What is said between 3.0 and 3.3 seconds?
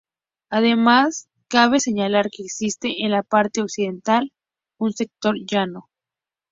en la